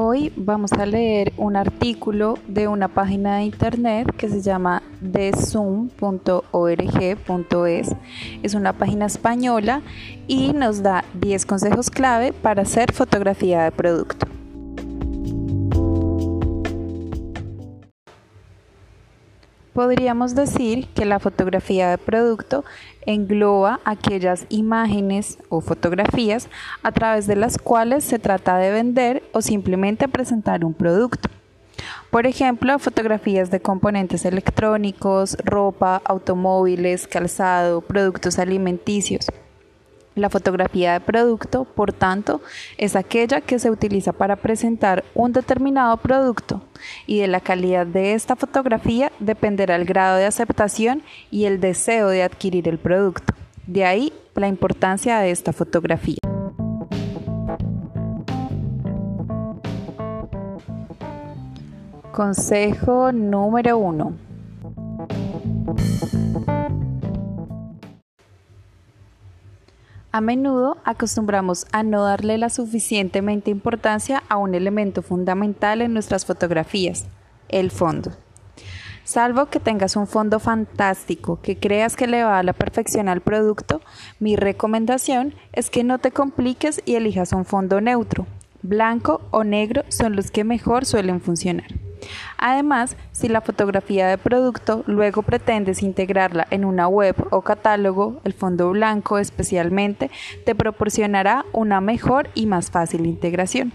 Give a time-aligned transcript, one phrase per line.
[0.00, 4.80] Hoy vamos a leer un artículo de una página de internet que se llama
[5.12, 5.96] thezoom.org.es.
[8.44, 9.82] Es una página española
[10.28, 14.27] y nos da 10 consejos clave para hacer fotografía de producto.
[19.78, 22.64] Podríamos decir que la fotografía de producto
[23.06, 26.48] engloba aquellas imágenes o fotografías
[26.82, 31.28] a través de las cuales se trata de vender o simplemente presentar un producto.
[32.10, 39.28] Por ejemplo, fotografías de componentes electrónicos, ropa, automóviles, calzado, productos alimenticios.
[40.18, 42.40] La fotografía de producto, por tanto,
[42.76, 46.60] es aquella que se utiliza para presentar un determinado producto
[47.06, 52.08] y de la calidad de esta fotografía dependerá el grado de aceptación y el deseo
[52.08, 53.32] de adquirir el producto.
[53.68, 56.18] De ahí la importancia de esta fotografía.
[62.10, 64.27] Consejo número 1.
[70.18, 76.26] A menudo acostumbramos a no darle la suficientemente importancia a un elemento fundamental en nuestras
[76.26, 77.06] fotografías,
[77.48, 78.10] el fondo.
[79.04, 83.20] Salvo que tengas un fondo fantástico que creas que le va a la perfección al
[83.20, 83.80] producto,
[84.18, 88.26] mi recomendación es que no te compliques y elijas un fondo neutro.
[88.62, 91.87] Blanco o negro son los que mejor suelen funcionar.
[92.36, 98.32] Además, si la fotografía de producto luego pretendes integrarla en una web o catálogo, el
[98.32, 100.10] fondo blanco especialmente
[100.44, 103.72] te proporcionará una mejor y más fácil integración.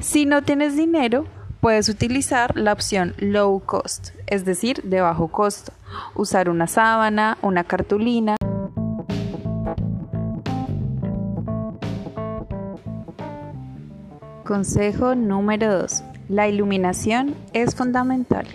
[0.00, 1.26] Si no tienes dinero,
[1.60, 5.72] puedes utilizar la opción low cost, es decir, de bajo costo.
[6.14, 8.36] Usar una sábana, una cartulina.
[14.44, 16.09] Consejo número 2.
[16.30, 18.46] La iluminación es fundamental.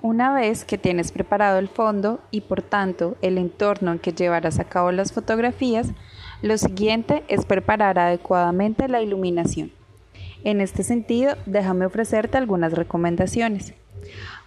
[0.00, 4.58] Una vez que tienes preparado el fondo y por tanto el entorno en que llevarás
[4.58, 5.88] a cabo las fotografías,
[6.40, 9.70] lo siguiente es preparar adecuadamente la iluminación.
[10.42, 13.74] En este sentido, déjame ofrecerte algunas recomendaciones.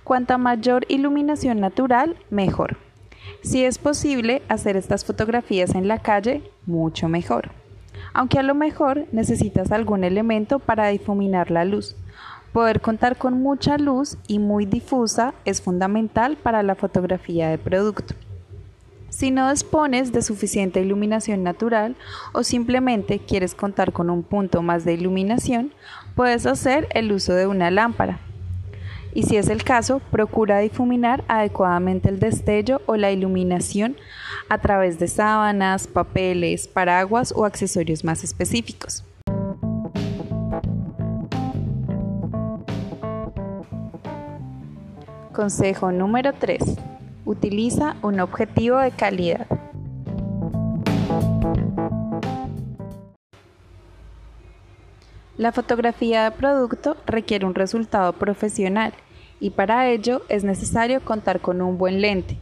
[0.03, 2.77] Cuanta mayor iluminación natural, mejor.
[3.43, 7.51] Si es posible hacer estas fotografías en la calle, mucho mejor
[8.13, 11.95] aunque a lo mejor necesitas algún elemento para difuminar la luz.
[12.51, 18.13] Poder contar con mucha luz y muy difusa es fundamental para la fotografía de producto.
[19.09, 21.95] Si no dispones de suficiente iluminación natural
[22.31, 25.71] o simplemente quieres contar con un punto más de iluminación,
[26.15, 28.19] puedes hacer el uso de una lámpara
[29.15, 33.95] y si es el caso, procura difuminar adecuadamente el destello o la iluminación
[34.49, 39.03] a través de sábanas, papeles, paraguas o accesorios más específicos.
[45.33, 46.61] Consejo número 3.
[47.25, 49.47] Utiliza un objetivo de calidad.
[55.37, 58.93] La fotografía de producto requiere un resultado profesional
[59.39, 62.37] y para ello es necesario contar con un buen lente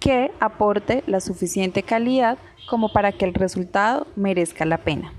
[0.00, 2.38] que aporte la suficiente calidad
[2.70, 5.12] como para que el resultado merezca la pena.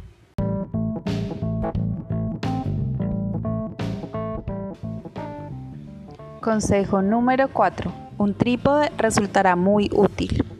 [6.42, 7.92] Consejo número 4.
[8.18, 10.55] Un trípode resultará muy útil.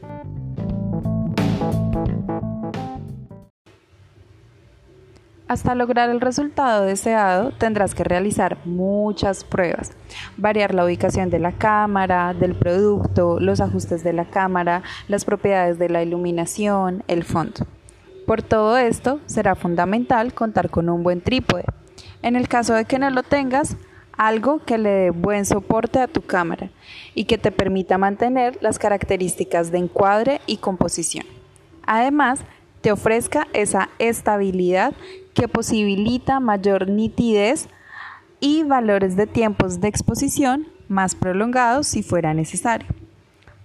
[5.48, 9.92] Hasta lograr el resultado deseado tendrás que realizar muchas pruebas,
[10.38, 15.78] variar la ubicación de la cámara, del producto, los ajustes de la cámara, las propiedades
[15.78, 17.68] de la iluminación, el fondo.
[18.26, 21.66] Por todo esto será fundamental contar con un buen trípode.
[22.24, 23.78] En el caso de que no lo tengas,
[24.18, 26.72] algo que le dé buen soporte a tu cámara
[27.14, 31.28] y que te permita mantener las características de encuadre y composición.
[31.86, 32.40] Además,
[32.86, 34.94] te ofrezca esa estabilidad
[35.34, 37.68] que posibilita mayor nitidez
[38.40, 42.88] y valores de tiempos de exposición más prolongados si fuera necesario.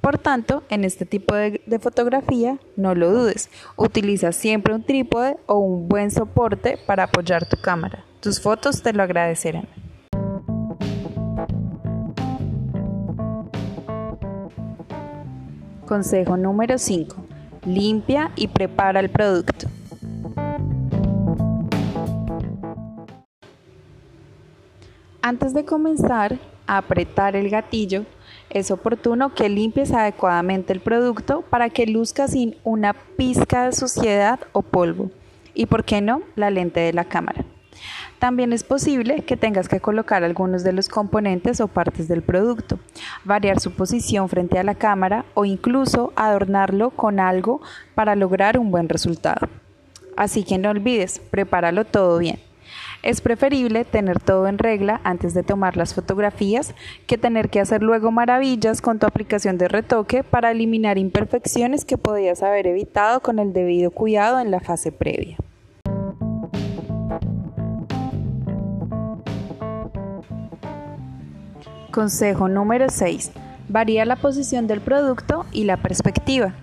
[0.01, 5.59] Por tanto, en este tipo de, fotografía, no lo dudes, utiliza siempre un trípode o
[5.59, 8.03] un buen soporte para apoyar tu cámara.
[8.21, 9.69] Tus fotos te lo agradecerán.
[15.87, 17.20] Consejo número 5.
[17.65, 19.69] Limpia y prepara el producto.
[25.21, 28.05] Antes de comenzar a apretar el gatillo,
[28.49, 34.41] Es oportuno que limpies adecuadamente el producto para que luzca sin una pizca de suciedad
[34.53, 35.11] o polvo.
[35.55, 37.45] Y por qué no, la lente de la cámara.
[38.21, 42.79] También es posible que tengas que colocar algunos de los componentes o partes del producto,
[43.25, 47.63] variar su posición frente a la cámara o incluso adornarlo con algo
[47.95, 49.49] para lograr un buen resultado.
[50.19, 52.39] Así que no olvides, prepáralo todo bien.
[53.03, 56.75] Es preferible tener todo en regla antes de tomar las fotografías
[57.07, 61.97] que tener que hacer luego maravillas con tu aplicación de retoque para eliminar imperfecciones que
[61.97, 65.39] podías haber evitado con el debido cuidado en la fase previa.
[71.91, 73.33] Consejo número 6.
[73.69, 76.55] Varía la posición del producto y la perspectiva.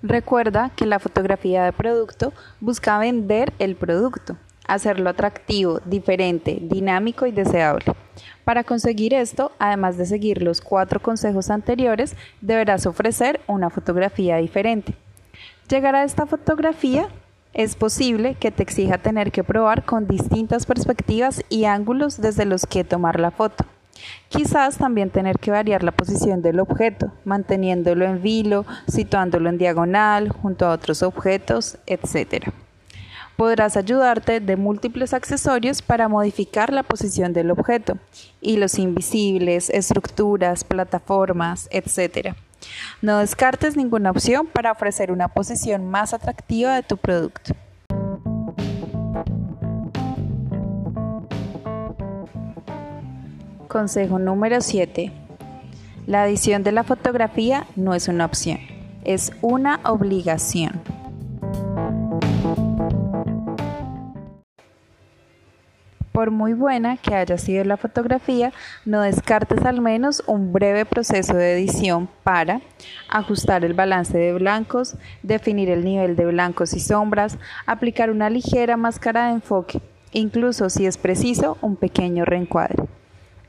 [0.00, 4.36] Recuerda que la fotografía de producto busca vender el producto,
[4.68, 7.84] hacerlo atractivo, diferente, dinámico y deseable.
[8.44, 14.94] Para conseguir esto, además de seguir los cuatro consejos anteriores, deberás ofrecer una fotografía diferente.
[15.68, 17.08] Llegar a esta fotografía
[17.54, 22.66] es posible que te exija tener que probar con distintas perspectivas y ángulos desde los
[22.66, 23.64] que tomar la foto.
[24.28, 30.28] Quizás también tener que variar la posición del objeto, manteniéndolo en vilo, situándolo en diagonal,
[30.28, 32.48] junto a otros objetos, etc.
[33.36, 37.98] Podrás ayudarte de múltiples accesorios para modificar la posición del objeto,
[38.40, 42.34] hilos invisibles, estructuras, plataformas, etc.
[43.02, 47.54] No descartes ninguna opción para ofrecer una posición más atractiva de tu producto.
[53.68, 55.12] Consejo número 7.
[56.06, 58.58] La edición de la fotografía no es una opción,
[59.04, 60.80] es una obligación.
[66.18, 68.52] Por muy buena que haya sido la fotografía,
[68.84, 72.60] no descartes al menos un breve proceso de edición para
[73.08, 78.76] ajustar el balance de blancos, definir el nivel de blancos y sombras, aplicar una ligera
[78.76, 79.80] máscara de enfoque,
[80.10, 82.82] incluso si es preciso un pequeño reencuadre.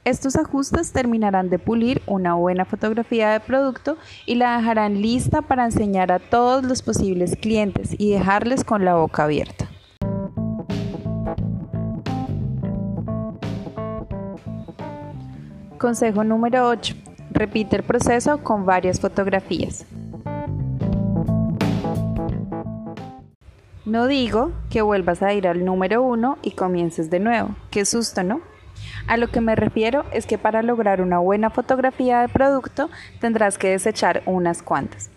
[0.05, 5.65] Estos ajustes terminarán de pulir una buena fotografía de producto y la dejarán lista para
[5.65, 9.68] enseñar a todos los posibles clientes y dejarles con la boca abierta.
[15.79, 16.93] Consejo número 8.
[17.31, 19.85] Repite el proceso con varias fotografías.
[23.85, 27.55] No digo que vuelvas a ir al número 1 y comiences de nuevo.
[27.71, 28.41] Qué susto, ¿no?
[29.07, 32.89] A lo que me refiero es que para lograr una buena fotografía de producto
[33.21, 35.09] tendrás que desechar unas cuantas.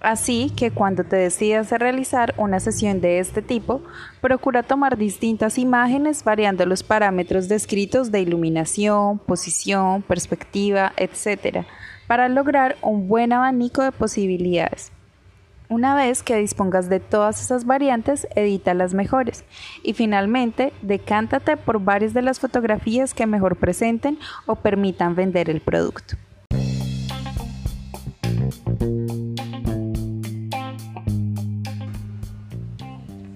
[0.00, 3.82] Así que cuando te decidas a realizar una sesión de este tipo,
[4.22, 11.66] procura tomar distintas imágenes variando los parámetros descritos de iluminación, posición, perspectiva, etc.,
[12.06, 14.90] para lograr un buen abanico de posibilidades.
[15.68, 19.44] Una vez que dispongas de todas esas variantes, edita las mejores.
[19.84, 25.60] Y finalmente, decántate por varias de las fotografías que mejor presenten o permitan vender el
[25.60, 26.16] producto.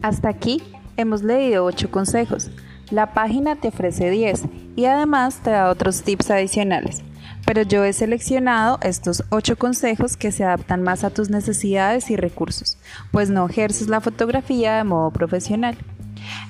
[0.04, 0.62] Hasta aquí
[0.98, 2.50] hemos leído 8 consejos.
[2.90, 4.42] La página te ofrece 10
[4.76, 7.02] y además te da otros tips adicionales
[7.46, 12.16] pero yo he seleccionado estos 8 consejos que se adaptan más a tus necesidades y
[12.16, 12.78] recursos,
[13.12, 15.76] pues no ejerces la fotografía de modo profesional.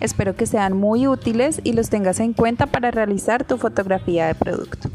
[0.01, 4.37] Espero que sean muy útiles y los tengas en cuenta para realizar tu fotografía de
[4.37, 4.89] producto.